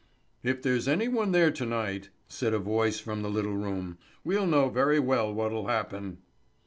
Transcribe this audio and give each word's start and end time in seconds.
"If 0.41 0.63
there's 0.63 0.87
any 0.87 1.07
one 1.07 1.31
there 1.31 1.51
to 1.51 1.63
night," 1.63 2.09
said 2.27 2.55
a 2.55 2.57
voice 2.57 2.99
from 2.99 3.21
the 3.21 3.29
little 3.29 3.55
room, 3.55 3.99
"we 4.23 4.33
know 4.43 4.67
very 4.67 4.99
well 4.99 5.31
what'll 5.31 5.67
happen." 5.67 6.17